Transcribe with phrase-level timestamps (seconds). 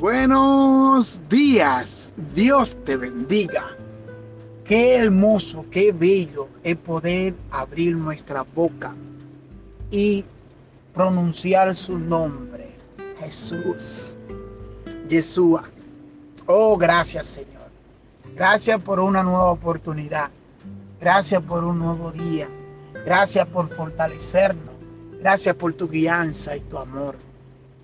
[0.00, 3.76] Buenos días, Dios te bendiga.
[4.64, 8.94] Qué hermoso, qué bello es poder abrir nuestra boca
[9.90, 10.24] y
[10.94, 12.70] pronunciar su nombre,
[13.18, 14.16] Jesús,
[15.06, 15.64] Yeshua.
[16.46, 17.68] Oh, gracias Señor.
[18.34, 20.30] Gracias por una nueva oportunidad.
[20.98, 22.48] Gracias por un nuevo día.
[23.04, 24.76] Gracias por fortalecernos.
[25.20, 27.16] Gracias por tu guianza y tu amor.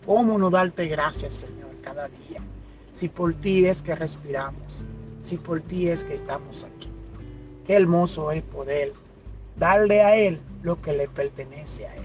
[0.06, 2.40] ¿Cómo no darte gracias, Señor, cada día?
[2.92, 4.82] Si por ti es que respiramos,
[5.22, 6.90] si por ti es que estamos aquí.
[7.66, 8.92] Qué hermoso es poder
[9.56, 12.02] darle a Él lo que le pertenece a Él.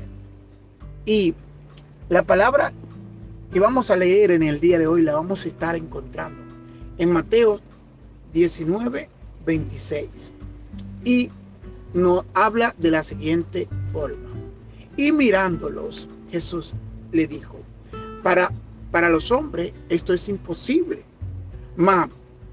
[1.05, 1.34] Y
[2.09, 2.72] la palabra
[3.52, 6.41] que vamos a leer en el día de hoy la vamos a estar encontrando
[6.98, 7.59] en Mateo
[8.34, 9.09] 19,
[9.45, 10.34] 26.
[11.03, 11.30] Y
[11.94, 14.30] nos habla de la siguiente forma.
[14.95, 16.75] Y mirándolos, Jesús
[17.11, 17.58] le dijo,
[18.23, 18.52] para,
[18.92, 21.03] para los hombres esto es imposible,
[21.75, 22.09] mas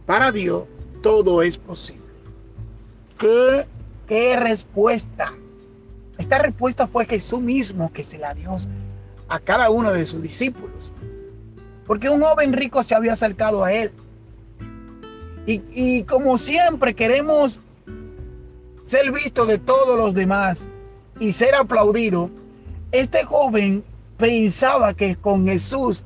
[0.07, 0.65] para Dios
[1.03, 2.09] todo es posible.
[3.19, 5.35] ¿Qué, respuesta?
[6.17, 8.57] Esta respuesta fue Jesús mismo que se la dio
[9.29, 10.93] a cada uno de sus discípulos.
[11.87, 13.91] Porque un joven rico se había acercado a él.
[15.47, 17.61] Y, y como siempre queremos
[18.85, 20.67] ser visto de todos los demás
[21.19, 22.31] y ser aplaudido,
[22.93, 23.85] este joven
[24.17, 26.05] pensaba que con Jesús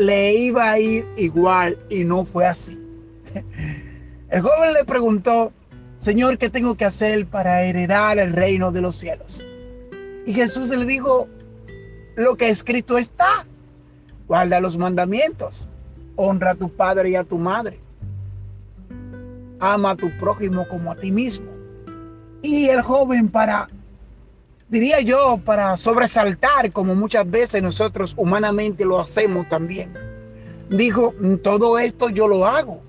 [0.00, 2.78] le iba a ir igual y no fue así.
[4.30, 5.52] El joven le preguntó,
[5.98, 9.44] Señor, ¿qué tengo que hacer para heredar el reino de los cielos?
[10.24, 11.28] Y Jesús le dijo,
[12.16, 13.44] lo que escrito está,
[14.26, 15.68] guarda los mandamientos,
[16.16, 17.78] honra a tu padre y a tu madre,
[19.58, 21.50] ama a tu prójimo como a ti mismo.
[22.40, 23.68] Y el joven para
[24.70, 29.92] diría yo, para sobresaltar, como muchas veces nosotros humanamente lo hacemos también.
[30.70, 32.80] Dijo, todo esto yo lo hago.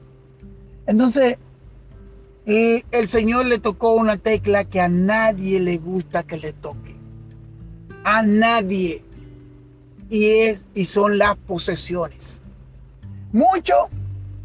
[0.85, 1.37] Entonces,
[2.45, 6.95] el Señor le tocó una tecla que a nadie le gusta que le toque.
[8.03, 9.03] A nadie.
[10.09, 12.41] Y, es, y son las posesiones.
[13.31, 13.87] Muchos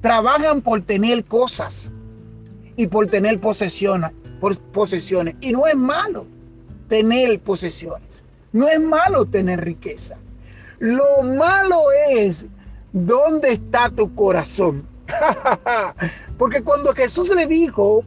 [0.00, 1.92] trabajan por tener cosas
[2.76, 5.34] y por tener posesiones, por posesiones.
[5.40, 6.26] Y no es malo
[6.88, 8.22] tener posesiones.
[8.52, 10.16] No es malo tener riqueza.
[10.78, 12.46] Lo malo es
[12.92, 14.86] dónde está tu corazón.
[16.38, 18.04] Porque cuando Jesús le dijo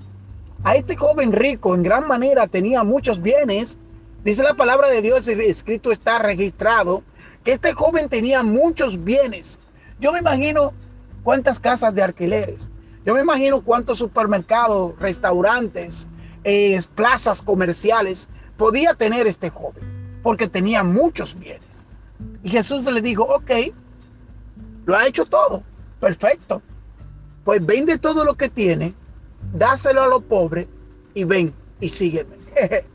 [0.63, 3.77] a este joven rico, en gran manera tenía muchos bienes,
[4.23, 7.03] dice la palabra de Dios, escrito está registrado,
[7.43, 9.59] que este joven tenía muchos bienes.
[9.99, 10.73] Yo me imagino
[11.23, 12.69] cuántas casas de alquileres.
[13.05, 16.07] Yo me imagino cuántos supermercados, restaurantes,
[16.43, 19.81] eh, plazas comerciales podía tener este joven,
[20.21, 21.85] porque tenía muchos bienes.
[22.43, 23.51] Y Jesús le dijo, ok,
[24.85, 25.63] lo ha hecho todo,
[26.01, 26.61] perfecto.
[27.45, 28.93] Pues vende todo lo que tiene,
[29.53, 30.67] dáselo a los pobres
[31.13, 32.35] y ven y sígueme.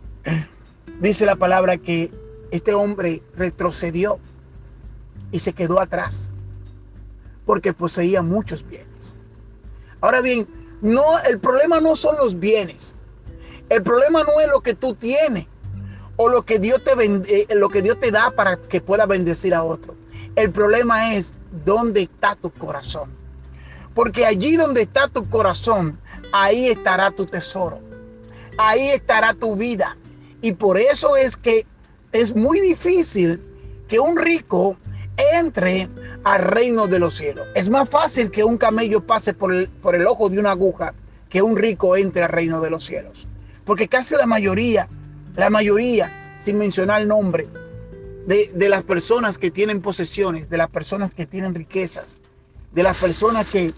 [1.00, 2.12] Dice la palabra que
[2.50, 4.20] este hombre retrocedió
[5.32, 6.31] y se quedó atrás
[7.46, 9.16] porque poseía muchos bienes.
[10.02, 10.46] Ahora bien,
[10.82, 12.94] no el problema no son los bienes.
[13.70, 15.46] El problema no es lo que tú tienes
[16.16, 19.54] o lo que Dios te eh, lo que Dios te da para que pueda bendecir
[19.54, 19.94] a otro.
[20.36, 21.32] El problema es
[21.64, 23.10] dónde está tu corazón.
[23.94, 25.98] Porque allí donde está tu corazón,
[26.32, 27.78] ahí estará tu tesoro.
[28.58, 29.97] Ahí estará tu vida.
[30.42, 31.66] Y por eso es que
[32.12, 33.41] es muy difícil
[33.88, 34.76] que un rico
[35.16, 35.88] entre
[36.25, 37.46] al reino de los cielos.
[37.54, 40.94] Es más fácil que un camello pase por el, por el ojo de una aguja
[41.28, 43.28] que un rico entre al reino de los cielos.
[43.64, 44.88] Porque casi la mayoría
[45.37, 47.49] la mayoría, sin mencionar el nombre,
[48.27, 52.17] de, las personas que tienen posesiones, de las personas que tienen riquezas,
[52.72, 53.73] de las personas que,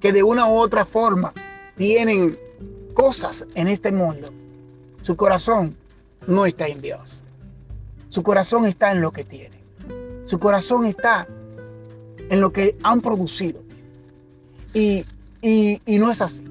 [0.00, 1.32] que de una u otra forma
[1.76, 2.38] tienen
[2.94, 4.28] cosas en este mundo,
[5.02, 5.76] su corazón
[6.26, 7.22] no está en Dios.
[8.08, 9.60] Su corazón está en lo que tienen.
[10.24, 11.26] Su corazón está
[12.28, 13.62] en lo que han producido.
[14.74, 15.04] Y,
[15.40, 16.44] y, y no es así.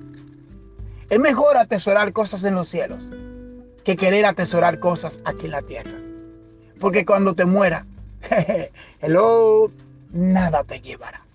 [1.10, 3.12] Es mejor atesorar cosas en los cielos
[3.90, 5.98] que querer atesorar cosas aquí en la tierra.
[6.80, 7.88] Porque cuando te muera,
[9.02, 9.72] hello,
[10.12, 11.26] nada te llevará.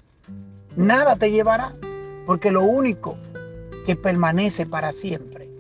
[0.77, 1.75] Nada te llevará.
[2.27, 3.19] Porque lo único
[3.85, 5.51] que permanece para siempre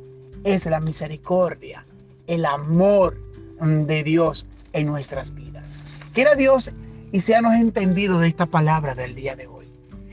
[0.44, 1.84] es la misericordia,
[2.28, 3.20] el amor
[3.60, 5.66] de Dios en nuestras vidas.
[6.12, 6.70] Quiera Dios
[7.10, 9.66] y seamos entendidos de esta palabra del día de hoy.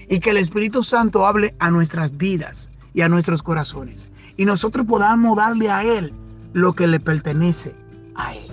[0.10, 4.10] Y que el Espíritu Santo hable a nuestras vidas y a nuestros corazones.
[4.36, 6.12] Y nosotros podamos darle a Él
[6.54, 7.76] lo que le pertenece
[8.16, 8.51] a Él.